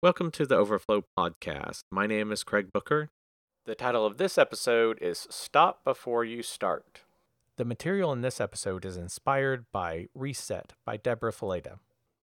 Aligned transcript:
Welcome 0.00 0.30
to 0.30 0.46
the 0.46 0.54
Overflow 0.54 1.06
Podcast. 1.18 1.82
My 1.90 2.06
name 2.06 2.30
is 2.30 2.44
Craig 2.44 2.68
Booker. 2.72 3.10
The 3.66 3.74
title 3.74 4.06
of 4.06 4.16
this 4.16 4.38
episode 4.38 4.96
is 5.02 5.26
Stop 5.28 5.82
Before 5.82 6.24
You 6.24 6.40
Start. 6.40 7.00
The 7.56 7.64
material 7.64 8.12
in 8.12 8.20
this 8.20 8.40
episode 8.40 8.84
is 8.84 8.96
inspired 8.96 9.64
by 9.72 10.06
Reset 10.14 10.74
by 10.86 10.98
Deborah 10.98 11.32
Fileta. 11.32 11.80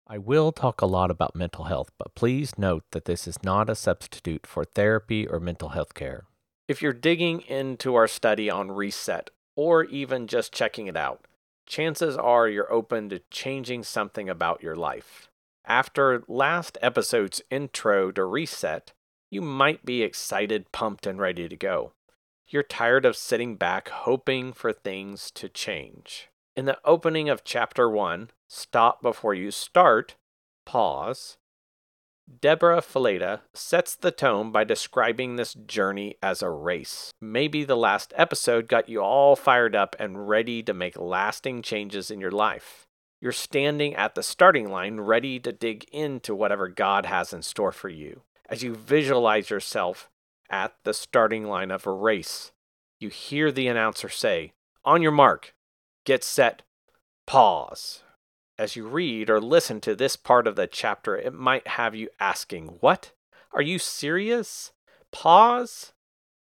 I 0.07 0.19
will 0.19 0.53
talk 0.53 0.81
a 0.81 0.85
lot 0.85 1.11
about 1.11 1.35
mental 1.35 1.65
health, 1.65 1.91
but 1.99 2.15
please 2.15 2.57
note 2.57 2.85
that 2.91 3.03
this 3.03 3.27
is 3.27 3.43
not 3.43 3.69
a 3.69 3.75
substitute 3.75 4.47
for 4.47 4.63
therapy 4.63 5.27
or 5.27 5.41
mental 5.41 5.69
health 5.69 5.93
care. 5.93 6.27
If 6.69 6.81
you're 6.81 6.93
digging 6.93 7.41
into 7.41 7.93
our 7.95 8.07
study 8.07 8.49
on 8.49 8.71
Reset, 8.71 9.31
or 9.57 9.83
even 9.83 10.27
just 10.27 10.53
checking 10.53 10.87
it 10.87 10.95
out, 10.95 11.27
chances 11.65 12.15
are 12.15 12.47
you're 12.47 12.71
open 12.71 13.09
to 13.09 13.19
changing 13.31 13.83
something 13.83 14.29
about 14.29 14.63
your 14.63 14.77
life. 14.77 15.29
After 15.67 16.23
last 16.27 16.77
episode's 16.81 17.41
intro 17.49 18.11
to 18.11 18.23
Reset, 18.23 18.93
you 19.31 19.41
might 19.41 19.83
be 19.83 20.03
excited, 20.03 20.71
pumped, 20.71 21.07
and 21.07 21.19
ready 21.19 21.49
to 21.49 21.55
go. 21.55 21.93
You're 22.47 22.63
tired 22.63 23.05
of 23.05 23.17
sitting 23.17 23.55
back 23.55 23.89
hoping 23.89 24.53
for 24.53 24.71
things 24.71 25.31
to 25.31 25.49
change. 25.49 26.29
In 26.55 26.65
the 26.65 26.77
opening 26.85 27.29
of 27.29 27.43
chapter 27.43 27.89
1, 27.89 28.29
Stop 28.47 29.01
Before 29.01 29.33
You 29.33 29.49
Start, 29.49 30.15
Pause, 30.65 31.37
Deborah 32.41 32.81
Fileta 32.81 33.41
sets 33.53 33.95
the 33.95 34.11
tone 34.11 34.51
by 34.51 34.63
describing 34.63 35.35
this 35.35 35.53
journey 35.53 36.15
as 36.23 36.41
a 36.41 36.49
race. 36.49 37.11
Maybe 37.21 37.63
the 37.63 37.77
last 37.77 38.13
episode 38.15 38.67
got 38.67 38.89
you 38.89 39.01
all 39.01 39.35
fired 39.35 39.75
up 39.75 39.95
and 39.99 40.27
ready 40.27 40.63
to 40.63 40.73
make 40.73 40.97
lasting 40.97 41.61
changes 41.61 42.09
in 42.09 42.19
your 42.19 42.31
life. 42.31 42.87
You're 43.21 43.31
standing 43.31 43.95
at 43.95 44.15
the 44.15 44.23
starting 44.23 44.69
line, 44.69 44.99
ready 44.99 45.39
to 45.39 45.51
dig 45.51 45.85
into 45.91 46.35
whatever 46.35 46.67
God 46.67 47.05
has 47.05 47.33
in 47.33 47.41
store 47.41 47.71
for 47.71 47.89
you. 47.89 48.21
As 48.47 48.61
you 48.61 48.75
visualize 48.75 49.49
yourself 49.49 50.09
at 50.49 50.73
the 50.83 50.93
starting 50.93 51.45
line 51.45 51.71
of 51.71 51.87
a 51.87 51.91
race, 51.91 52.51
you 52.99 53.09
hear 53.09 53.51
the 53.51 53.67
announcer 53.67 54.09
say, 54.09 54.53
On 54.83 55.01
your 55.01 55.11
mark, 55.11 55.55
get 56.05 56.23
set, 56.23 56.61
pause. 57.25 58.03
As 58.57 58.75
you 58.75 58.87
read 58.87 59.29
or 59.29 59.41
listen 59.41 59.81
to 59.81 59.95
this 59.95 60.15
part 60.15 60.47
of 60.47 60.55
the 60.55 60.67
chapter, 60.67 61.17
it 61.17 61.33
might 61.33 61.67
have 61.67 61.95
you 61.95 62.09
asking, 62.19 62.77
What? 62.79 63.11
Are 63.53 63.61
you 63.61 63.79
serious? 63.79 64.71
Pause? 65.11 65.93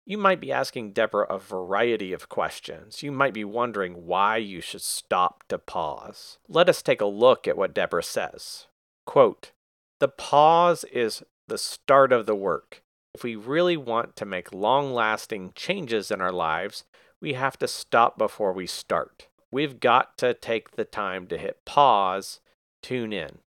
You 0.09 0.17
might 0.17 0.41
be 0.41 0.51
asking 0.51 0.93
Deborah 0.93 1.27
a 1.29 1.39
variety 1.39 2.15
of 2.15 2.31
questions. 2.31 3.03
You 3.03 3.13
might 3.13 3.35
be 3.35 3.45
wondering 3.45 4.07
why 4.07 4.39
you 4.39 4.63
should 4.63 4.81
stop 4.81 5.45
to 5.49 5.59
pause. 5.59 6.39
Let 6.49 6.71
us 6.71 6.81
take 6.81 7.03
a 7.03 7.07
look 7.07 7.47
at 7.47 7.59
what 7.59 7.75
Deborah 7.75 8.03
says. 8.03 8.69
Quote, 9.05 9.53
the 10.01 10.09
pause 10.09 10.85
is 10.85 11.23
the 11.47 11.59
start 11.59 12.11
of 12.11 12.25
the 12.25 12.35
work. 12.35 12.83
If 13.15 13.23
we 13.23 13.37
really 13.37 13.77
want 13.77 14.17
to 14.17 14.25
make 14.25 14.51
long 14.51 14.95
lasting 14.95 15.53
changes 15.55 16.11
in 16.11 16.23
our 16.23 16.33
lives, 16.33 16.85
we 17.21 17.35
have 17.35 17.59
to 17.59 17.69
stop 17.69 18.17
before 18.17 18.55
we 18.55 18.67
start. 18.67 19.29
We've 19.51 19.79
got 19.79 20.17
to 20.19 20.33
take 20.33 20.77
the 20.77 20.87
time 20.87 21.27
to 21.27 21.37
hit 21.37 21.67
pause, 21.67 22.41
tune 22.83 23.13
in. 23.13 23.41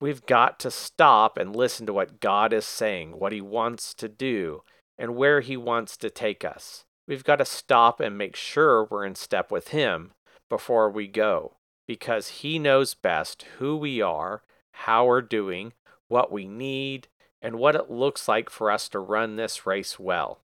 We've 0.00 0.24
got 0.26 0.60
to 0.60 0.70
stop 0.70 1.36
and 1.36 1.56
listen 1.56 1.86
to 1.86 1.92
what 1.92 2.20
God 2.20 2.52
is 2.52 2.66
saying, 2.66 3.18
what 3.18 3.32
He 3.32 3.40
wants 3.40 3.94
to 3.94 4.08
do, 4.08 4.62
and 4.98 5.16
where 5.16 5.40
He 5.40 5.56
wants 5.56 5.96
to 5.98 6.10
take 6.10 6.44
us. 6.44 6.84
We've 7.06 7.24
got 7.24 7.36
to 7.36 7.44
stop 7.44 8.00
and 8.00 8.16
make 8.16 8.36
sure 8.36 8.84
we're 8.84 9.04
in 9.04 9.14
step 9.14 9.50
with 9.50 9.68
Him 9.68 10.12
before 10.48 10.90
we 10.90 11.06
go, 11.06 11.54
because 11.86 12.28
He 12.28 12.58
knows 12.58 12.94
best 12.94 13.44
who 13.58 13.76
we 13.76 14.00
are, 14.00 14.42
how 14.72 15.06
we're 15.06 15.22
doing, 15.22 15.72
what 16.08 16.32
we 16.32 16.46
need, 16.46 17.08
and 17.42 17.56
what 17.56 17.74
it 17.74 17.90
looks 17.90 18.26
like 18.26 18.48
for 18.48 18.70
us 18.70 18.88
to 18.88 18.98
run 18.98 19.36
this 19.36 19.66
race 19.66 19.98
well. 19.98 20.40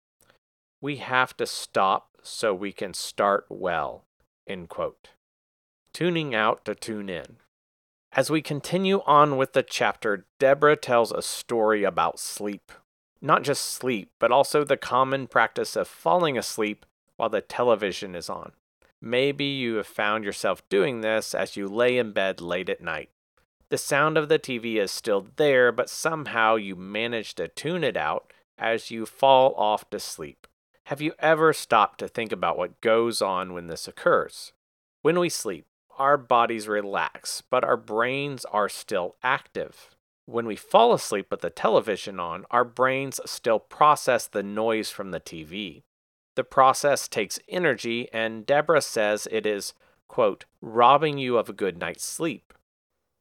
We 0.82 0.98
have 0.98 1.36
to 1.38 1.46
stop 1.46 2.10
so 2.22 2.54
we 2.54 2.72
can 2.72 2.94
start 2.94 3.46
well. 3.50 4.04
End 4.48 4.70
quote. 4.70 5.10
Tuning 5.94 6.36
out 6.36 6.66
to 6.66 6.76
tune 6.76 7.10
in. 7.10 7.38
As 8.12 8.30
we 8.30 8.42
continue 8.42 9.02
on 9.06 9.38
with 9.38 9.54
the 9.54 9.64
chapter, 9.64 10.26
Deborah 10.40 10.76
tells 10.76 11.12
a 11.12 11.22
story 11.22 11.84
about 11.84 12.20
sleep 12.20 12.72
not 13.22 13.44
just 13.44 13.64
sleep, 13.64 14.12
but 14.20 14.32
also 14.32 14.64
the 14.64 14.78
common 14.78 15.28
practice 15.28 15.76
of 15.76 15.88
falling 15.88 16.38
asleep 16.38 16.86
while 17.18 17.30
the 17.30 17.42
television 17.42 18.16
is 18.16 18.30
on. 18.30 18.52
Maybe 19.02 19.46
you 19.46 19.76
have 19.76 19.88
found 19.88 20.24
yourself 20.24 20.68
doing 20.70 21.02
this 21.02 21.34
as 21.34 21.56
you 21.56 21.68
lay 21.68 21.98
in 21.98 22.12
bed 22.12 22.42
late 22.42 22.70
at 22.70 22.82
night. 22.82 23.10
The 23.70 23.78
sound 23.78 24.18
of 24.18 24.30
the 24.30 24.40
TV 24.40 24.76
is 24.76 24.92
still 24.92 25.28
there, 25.36 25.72
but 25.72 25.90
somehow 25.90 26.56
you 26.56 26.76
manage 26.76 27.36
to 27.36 27.48
tune 27.48 27.84
it 27.84 27.96
out 27.96 28.34
as 28.58 28.92
you 28.92 29.06
fall 29.06 29.54
off 29.56 29.90
to 29.92 30.00
sleep. 30.00 30.48
Have 30.86 31.02
you 31.02 31.14
ever 31.20 31.54
stopped 31.54 32.00
to 32.00 32.08
think 32.08 32.32
about 32.32 32.58
what 32.58 32.82
goes 32.82 33.22
on 33.22 33.54
when 33.54 33.68
this 33.68 33.88
occurs? 33.88 34.54
When 35.02 35.20
we 35.20 35.30
sleep, 35.30 35.68
our 35.98 36.18
bodies 36.18 36.68
relax, 36.68 37.42
but 37.42 37.64
our 37.64 37.78
brains 37.78 38.44
are 38.46 38.70
still 38.70 39.16
active. 39.22 39.96
When 40.30 40.46
we 40.46 40.56
fall 40.56 40.94
asleep 40.94 41.32
with 41.32 41.42
the 41.42 41.50
television 41.50 42.20
on, 42.20 42.46
our 42.52 42.64
brains 42.64 43.20
still 43.26 43.58
process 43.58 44.28
the 44.28 44.44
noise 44.44 44.92
from 44.92 45.10
the 45.10 45.20
TV. 45.20 45.82
The 46.36 46.44
process 46.44 47.08
takes 47.08 47.40
energy, 47.50 48.08
and 48.14 48.46
Deborah 48.46 48.84
says 48.84 49.28
it 49.32 49.48
is, 49.48 49.74
quote, 50.08 50.46
robbing 50.62 51.18
you 51.18 51.40
of 51.40 51.50
a 51.50 51.54
good 51.54 51.80
night's 51.80 52.04
sleep. 52.06 52.54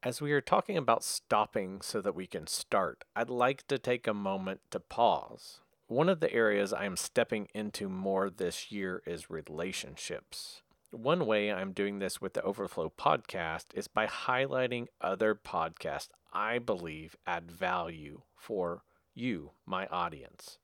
As 0.02 0.20
we 0.20 0.32
are 0.32 0.42
talking 0.42 0.76
about 0.76 1.02
stopping 1.02 1.80
so 1.80 2.02
that 2.02 2.14
we 2.14 2.26
can 2.26 2.46
start, 2.46 3.04
I'd 3.16 3.30
like 3.30 3.66
to 3.68 3.78
take 3.78 4.06
a 4.06 4.12
moment 4.12 4.60
to 4.70 4.78
pause. 4.78 5.60
One 5.86 6.10
of 6.10 6.20
the 6.20 6.30
areas 6.30 6.74
I 6.74 6.84
am 6.84 6.98
stepping 6.98 7.48
into 7.54 7.88
more 7.88 8.28
this 8.28 8.70
year 8.70 9.02
is 9.06 9.30
relationships. 9.30 10.60
One 10.90 11.26
way 11.26 11.52
I'm 11.52 11.72
doing 11.72 11.98
this 11.98 12.18
with 12.18 12.32
the 12.32 12.42
Overflow 12.42 12.94
podcast 12.98 13.66
is 13.74 13.88
by 13.88 14.06
highlighting 14.06 14.86
other 15.02 15.34
podcasts 15.34 16.08
I 16.32 16.58
believe 16.58 17.14
add 17.26 17.52
value 17.52 18.22
for 18.34 18.84
you, 19.14 19.50
my 19.66 19.86
audience. 19.88 20.58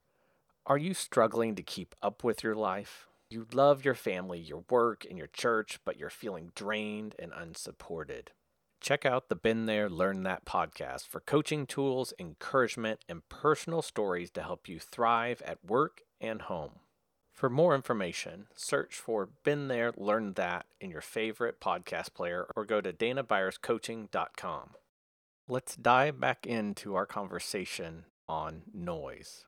Are 0.64 0.78
you 0.78 0.94
struggling 0.94 1.54
to 1.56 1.62
keep 1.62 1.94
up 2.02 2.24
with 2.24 2.42
your 2.42 2.54
life? 2.54 3.06
You 3.28 3.46
love 3.52 3.84
your 3.84 3.94
family, 3.94 4.38
your 4.38 4.64
work, 4.70 5.04
and 5.06 5.18
your 5.18 5.26
church, 5.26 5.78
but 5.84 5.98
you're 5.98 6.08
feeling 6.08 6.52
drained 6.54 7.14
and 7.18 7.30
unsupported. 7.36 8.30
Check 8.80 9.04
out 9.04 9.28
the 9.28 9.36
Been 9.36 9.66
There, 9.66 9.90
Learn 9.90 10.22
That 10.22 10.46
podcast 10.46 11.06
for 11.06 11.20
coaching 11.20 11.66
tools, 11.66 12.14
encouragement, 12.18 13.00
and 13.10 13.28
personal 13.28 13.82
stories 13.82 14.30
to 14.30 14.42
help 14.42 14.70
you 14.70 14.80
thrive 14.80 15.42
at 15.44 15.62
work 15.62 16.00
and 16.18 16.40
home. 16.42 16.80
For 17.34 17.50
more 17.50 17.74
information, 17.74 18.46
search 18.54 18.94
for 18.94 19.28
Been 19.42 19.66
There, 19.66 19.92
Learned 19.96 20.36
That 20.36 20.66
in 20.80 20.92
your 20.92 21.00
favorite 21.00 21.60
podcast 21.60 22.14
player 22.14 22.46
or 22.54 22.64
go 22.64 22.80
to 22.80 22.92
danabyerscoaching.com. 22.92 24.70
Let's 25.48 25.74
dive 25.74 26.20
back 26.20 26.46
into 26.46 26.94
our 26.94 27.06
conversation 27.06 28.04
on 28.28 28.62
noise. 28.72 29.46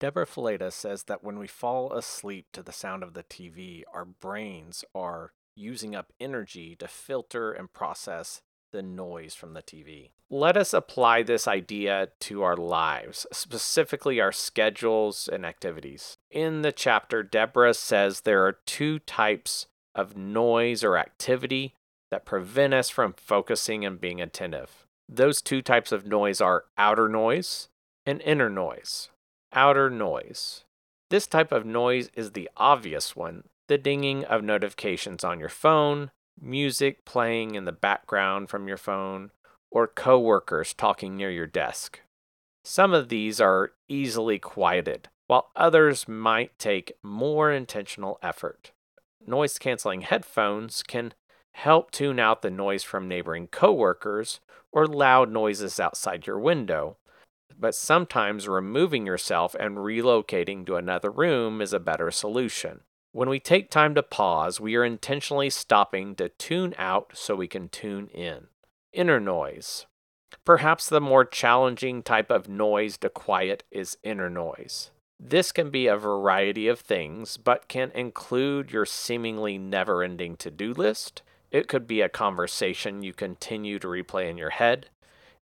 Deborah 0.00 0.26
Fileta 0.26 0.72
says 0.72 1.04
that 1.04 1.22
when 1.22 1.38
we 1.38 1.46
fall 1.46 1.92
asleep 1.92 2.46
to 2.54 2.62
the 2.62 2.72
sound 2.72 3.02
of 3.02 3.12
the 3.12 3.22
TV, 3.22 3.82
our 3.92 4.06
brains 4.06 4.82
are 4.94 5.34
using 5.54 5.94
up 5.94 6.12
energy 6.18 6.74
to 6.76 6.88
filter 6.88 7.52
and 7.52 7.70
process 7.70 8.40
the 8.72 8.82
noise 8.82 9.34
from 9.34 9.54
the 9.54 9.62
TV. 9.62 10.10
Let 10.30 10.56
us 10.56 10.74
apply 10.74 11.22
this 11.22 11.48
idea 11.48 12.08
to 12.20 12.42
our 12.42 12.56
lives, 12.56 13.26
specifically 13.32 14.20
our 14.20 14.32
schedules 14.32 15.28
and 15.32 15.46
activities. 15.46 16.16
In 16.30 16.62
the 16.62 16.72
chapter, 16.72 17.22
Deborah 17.22 17.74
says 17.74 18.20
there 18.20 18.44
are 18.44 18.58
two 18.66 18.98
types 18.98 19.66
of 19.94 20.16
noise 20.16 20.84
or 20.84 20.98
activity 20.98 21.74
that 22.10 22.26
prevent 22.26 22.74
us 22.74 22.90
from 22.90 23.14
focusing 23.14 23.84
and 23.84 24.00
being 24.00 24.20
attentive. 24.20 24.86
Those 25.08 25.40
two 25.40 25.62
types 25.62 25.92
of 25.92 26.06
noise 26.06 26.40
are 26.40 26.64
outer 26.76 27.08
noise 27.08 27.68
and 28.04 28.20
inner 28.22 28.50
noise. 28.50 29.08
Outer 29.52 29.88
noise. 29.88 30.64
This 31.10 31.26
type 31.26 31.52
of 31.52 31.64
noise 31.64 32.10
is 32.14 32.32
the 32.32 32.50
obvious 32.56 33.16
one 33.16 33.44
the 33.68 33.78
dinging 33.78 34.24
of 34.24 34.42
notifications 34.42 35.22
on 35.22 35.38
your 35.38 35.50
phone, 35.50 36.10
music 36.40 37.04
playing 37.04 37.54
in 37.54 37.64
the 37.64 37.72
background 37.72 38.48
from 38.48 38.68
your 38.68 38.76
phone, 38.76 39.30
or 39.70 39.86
coworkers 39.86 40.74
talking 40.74 41.16
near 41.16 41.30
your 41.30 41.46
desk. 41.46 42.00
Some 42.64 42.92
of 42.92 43.08
these 43.08 43.40
are 43.40 43.72
easily 43.88 44.38
quieted, 44.38 45.08
while 45.26 45.50
others 45.56 46.08
might 46.08 46.58
take 46.58 46.92
more 47.02 47.52
intentional 47.52 48.18
effort. 48.22 48.72
Noise 49.26 49.58
canceling 49.58 50.02
headphones 50.02 50.82
can 50.82 51.12
help 51.52 51.90
tune 51.90 52.18
out 52.18 52.42
the 52.42 52.50
noise 52.50 52.82
from 52.82 53.08
neighboring 53.08 53.46
coworkers 53.48 54.40
or 54.72 54.86
loud 54.86 55.30
noises 55.30 55.80
outside 55.80 56.26
your 56.26 56.38
window. 56.38 56.96
But 57.58 57.74
sometimes 57.74 58.46
removing 58.46 59.06
yourself 59.06 59.56
and 59.58 59.78
relocating 59.78 60.64
to 60.66 60.76
another 60.76 61.10
room 61.10 61.60
is 61.60 61.72
a 61.72 61.80
better 61.80 62.10
solution. 62.10 62.80
When 63.18 63.28
we 63.28 63.40
take 63.40 63.68
time 63.68 63.96
to 63.96 64.02
pause, 64.04 64.60
we 64.60 64.76
are 64.76 64.84
intentionally 64.84 65.50
stopping 65.50 66.14
to 66.14 66.28
tune 66.28 66.72
out 66.78 67.10
so 67.14 67.34
we 67.34 67.48
can 67.48 67.68
tune 67.68 68.06
in. 68.14 68.46
Inner 68.92 69.18
noise. 69.18 69.86
Perhaps 70.44 70.88
the 70.88 71.00
more 71.00 71.24
challenging 71.24 72.04
type 72.04 72.30
of 72.30 72.48
noise 72.48 72.96
to 72.98 73.08
quiet 73.08 73.64
is 73.72 73.98
inner 74.04 74.30
noise. 74.30 74.92
This 75.18 75.50
can 75.50 75.68
be 75.70 75.88
a 75.88 75.96
variety 75.96 76.68
of 76.68 76.78
things, 76.78 77.38
but 77.38 77.66
can 77.66 77.90
include 77.90 78.70
your 78.70 78.86
seemingly 78.86 79.58
never 79.58 80.04
ending 80.04 80.36
to 80.36 80.48
do 80.52 80.72
list. 80.72 81.22
It 81.50 81.66
could 81.66 81.88
be 81.88 82.00
a 82.00 82.08
conversation 82.08 83.02
you 83.02 83.12
continue 83.12 83.80
to 83.80 83.88
replay 83.88 84.30
in 84.30 84.38
your 84.38 84.50
head. 84.50 84.90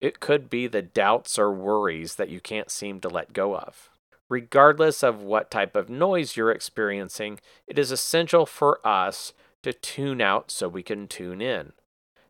It 0.02 0.20
could 0.20 0.50
be 0.50 0.68
the 0.68 0.82
doubts 0.82 1.40
or 1.40 1.54
worries 1.54 2.16
that 2.16 2.28
you 2.28 2.42
can't 2.42 2.70
seem 2.70 3.00
to 3.00 3.08
let 3.08 3.32
go 3.32 3.56
of. 3.56 3.90
Regardless 4.32 5.04
of 5.04 5.22
what 5.22 5.52
type 5.52 5.76
of 5.76 5.90
noise 5.90 6.38
you're 6.38 6.52
experiencing, 6.52 7.38
it 7.68 7.78
is 7.78 7.92
essential 7.92 8.46
for 8.46 8.80
us 8.88 9.34
to 9.62 9.74
tune 9.74 10.22
out 10.22 10.50
so 10.50 10.70
we 10.70 10.84
can 10.84 11.06
tune 11.10 11.42
in. 11.42 11.74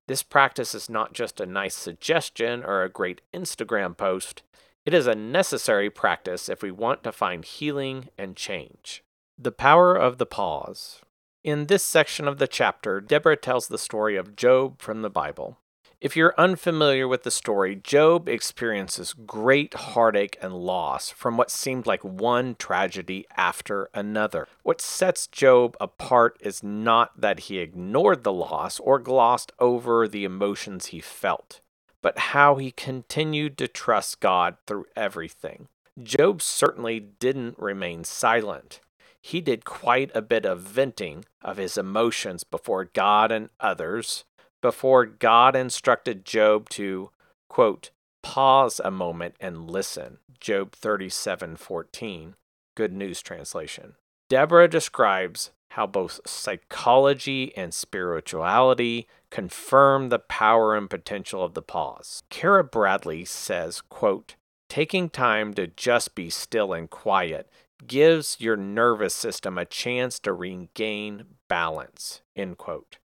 This 0.08 0.24
practice 0.24 0.74
is 0.74 0.90
not 0.90 1.14
just 1.14 1.40
a 1.40 1.46
nice 1.46 1.76
suggestion 1.76 2.64
or 2.64 2.82
a 2.82 2.90
great 2.90 3.22
Instagram 3.36 3.96
post, 3.96 4.42
it 4.84 4.96
is 4.96 5.06
a 5.06 5.14
necessary 5.14 5.92
practice 5.92 6.50
if 6.50 6.64
we 6.64 6.72
want 6.72 7.04
to 7.04 7.12
find 7.12 7.46
healing 7.46 8.10
and 8.18 8.36
change. 8.36 9.04
The 9.38 9.52
power 9.52 9.96
of 9.96 10.18
the 10.18 10.26
pause. 10.26 11.02
In 11.44 11.68
this 11.68 11.84
section 11.84 12.28
of 12.28 12.40
the 12.40 12.48
chapter, 12.48 13.00
Deborah 13.00 13.38
tells 13.38 13.68
the 13.68 13.78
story 13.78 14.16
of 14.16 14.36
Job 14.36 14.82
from 14.82 15.04
the 15.04 15.12
Bible. 15.12 15.60
If 16.02 16.18
you're 16.18 16.34
unfamiliar 16.36 17.08
with 17.08 17.22
the 17.22 17.30
story, 17.30 17.76
Job 17.76 18.28
experiences 18.28 19.14
great 19.14 19.76
heartache 19.76 20.36
and 20.42 20.52
loss 20.52 21.12
from 21.12 21.38
what 21.38 21.52
seemed 21.52 21.86
like 21.86 22.04
one 22.04 22.56
tragedy 22.56 23.28
after 23.38 23.88
another. 23.94 24.48
What 24.64 24.82
sets 24.82 25.28
Job 25.28 25.78
apart 25.80 26.38
is 26.42 26.64
not 26.64 27.22
that 27.22 27.42
he 27.42 27.60
ignored 27.60 28.24
the 28.24 28.34
loss 28.34 28.80
or 28.80 28.98
glossed 28.98 29.52
over 29.60 30.08
the 30.08 30.24
emotions 30.26 30.88
he 30.88 31.02
felt, 31.02 31.62
but 32.02 32.18
how 32.18 32.56
he 32.56 32.72
continued 32.72 33.56
to 33.60 33.68
trust 33.68 34.20
God 34.20 34.58
through 34.66 34.88
everything. 34.96 35.68
Job 36.02 36.42
certainly 36.42 37.00
didn't 37.00 37.60
remain 37.60 38.06
silent. 38.06 38.80
He 39.22 39.40
did 39.40 39.66
quite 39.66 40.10
a 40.16 40.24
bit 40.24 40.48
of 40.48 40.62
venting 40.62 41.26
of 41.44 41.58
his 41.58 41.78
emotions 41.78 42.44
before 42.44 42.86
God 42.86 43.32
and 43.32 43.50
others 43.60 44.26
before 44.62 45.06
God 45.06 45.56
instructed 45.56 46.26
Job 46.26 46.70
to, 46.70 47.10
quote, 47.50 47.90
pause 48.22 48.80
a 48.84 48.92
moment 48.92 49.36
and 49.40 49.70
listen. 49.70 50.20
Job 50.40 50.72
37:14, 50.72 52.36
Good 52.76 52.94
News 52.94 53.22
Translation. 53.22 53.96
Deborah 54.30 54.68
describes 54.68 55.52
how 55.72 55.88
both 55.88 56.20
psychology 56.26 57.56
and 57.56 57.74
spirituality 57.74 59.08
confirm 59.30 60.10
the 60.10 60.20
power 60.20 60.76
and 60.76 60.90
potential 60.90 61.44
of 61.44 61.54
the 61.54 61.62
pause. 61.62 62.24
Kara 62.30 62.64
Bradley 62.64 63.24
says, 63.24 63.82
quote, 63.82 64.36
taking 64.68 65.10
time 65.10 65.54
to 65.54 65.68
just 65.68 66.14
be 66.14 66.30
still 66.30 66.74
and 66.74 66.90
quiet 66.90 67.50
gives 67.88 68.38
your 68.40 68.58
nervous 68.58 69.14
system 69.14 69.58
a 69.58 69.66
chance 69.66 70.20
to 70.20 70.34
regain 70.34 71.26
balance, 71.48 72.22
end 72.36 72.58
quote. 72.58 72.98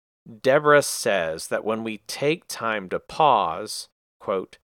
Deborah 0.42 0.82
says 0.82 1.48
that 1.48 1.64
when 1.64 1.84
we 1.84 1.98
take 2.06 2.48
time 2.48 2.88
to 2.88 2.98
pause, 2.98 3.88
quote, 4.18 4.58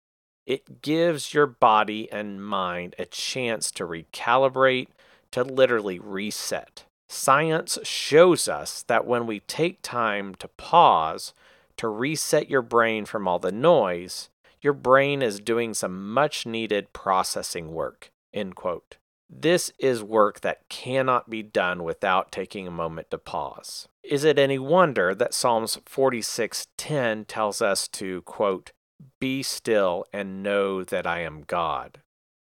it 0.45 0.81
gives 0.81 1.33
your 1.33 1.45
body 1.45 2.11
and 2.11 2.43
mind 2.43 2.95
a 2.97 3.05
chance 3.05 3.71
to 3.71 3.85
recalibrate, 3.85 4.87
to 5.31 5.43
literally 5.43 5.99
reset. 5.99 6.85
Science 7.07 7.77
shows 7.83 8.47
us 8.47 8.83
that 8.83 9.05
when 9.05 9.27
we 9.27 9.41
take 9.41 9.81
time 9.81 10.33
to 10.35 10.47
pause, 10.47 11.33
to 11.77 11.87
reset 11.87 12.49
your 12.49 12.61
brain 12.61 13.05
from 13.05 13.27
all 13.27 13.39
the 13.39 13.51
noise, 13.51 14.29
your 14.61 14.73
brain 14.73 15.21
is 15.21 15.39
doing 15.39 15.73
some 15.73 16.11
much 16.11 16.45
needed 16.45 16.93
processing 16.93 17.73
work. 17.73 18.11
End 18.33 18.55
quote. 18.55 18.97
This 19.33 19.71
is 19.79 20.03
work 20.03 20.41
that 20.41 20.67
cannot 20.67 21.29
be 21.29 21.41
done 21.41 21.83
without 21.83 22.33
taking 22.33 22.67
a 22.67 22.71
moment 22.71 23.09
to 23.11 23.17
pause. 23.17 23.87
Is 24.03 24.25
it 24.25 24.37
any 24.37 24.59
wonder 24.59 25.15
that 25.15 25.33
Psalms 25.33 25.77
46:10 25.85 27.23
tells 27.25 27.61
us 27.61 27.87
to 27.89 28.23
quote, 28.23 28.73
"Be 29.19 29.41
still 29.41 30.05
and 30.11 30.43
know 30.43 30.83
that 30.83 31.07
I 31.07 31.19
am 31.19 31.43
God." 31.43 32.01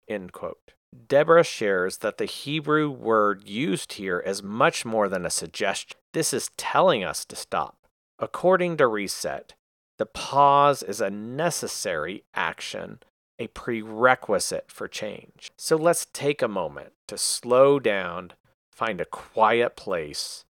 End 0.08 0.32
quote. 0.32 0.74
Deborah 1.08 1.44
shares 1.44 1.98
that 1.98 2.20
the 2.20 2.26
Hebrew 2.26 2.90
word 2.90 3.50
used 3.50 3.94
here 3.94 4.20
is 4.20 4.44
much 4.44 4.86
more 4.86 5.10
than 5.10 5.26
a 5.26 5.32
suggestion. 5.32 6.00
This 6.14 6.34
is 6.34 6.52
telling 6.56 7.04
us 7.04 7.26
to 7.26 7.36
stop. 7.36 7.88
According 8.20 8.78
to 8.78 8.88
Reset, 8.88 9.56
the 9.98 10.06
pause 10.06 10.84
is 10.84 11.02
a 11.02 11.10
necessary 11.10 12.26
action 12.34 13.02
a 13.38 13.48
prerequisite 13.48 14.72
for 14.72 14.88
change. 14.88 15.52
So 15.58 15.76
let's 15.76 16.08
take 16.14 16.42
a 16.42 16.48
moment 16.48 16.94
to 17.08 17.18
slow 17.18 17.80
down, 17.80 18.32
find 18.72 19.02
a 19.02 19.06
quiet 19.06 19.76
place, 19.76 20.46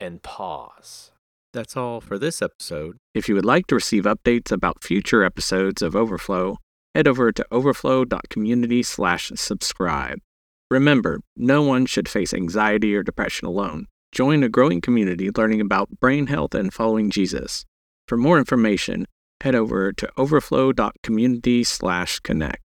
and 0.00 0.22
pause. 0.22 1.12
That's 1.52 1.76
all 1.76 2.00
for 2.00 2.18
this 2.18 2.42
episode. 2.42 2.96
If 3.14 3.28
you 3.28 3.34
would 3.34 3.44
like 3.44 3.66
to 3.68 3.76
receive 3.76 4.04
updates 4.04 4.52
about 4.52 4.84
future 4.84 5.24
episodes 5.24 5.80
of 5.80 5.96
Overflow, 5.96 6.58
head 6.94 7.08
over 7.08 7.32
to 7.32 7.46
overflow.community/subscribe. 7.50 10.18
Remember, 10.70 11.20
no 11.36 11.62
one 11.62 11.86
should 11.86 12.08
face 12.08 12.34
anxiety 12.34 12.94
or 12.94 13.02
depression 13.02 13.46
alone. 13.46 13.86
Join 14.12 14.42
a 14.42 14.48
growing 14.48 14.80
community 14.80 15.30
learning 15.30 15.60
about 15.60 16.00
brain 16.00 16.26
health 16.26 16.54
and 16.54 16.74
following 16.74 17.10
Jesus. 17.10 17.64
For 18.08 18.16
more 18.16 18.38
information, 18.38 19.06
head 19.40 19.54
over 19.54 19.92
to 19.92 20.08
overflow.community/connect. 20.16 22.65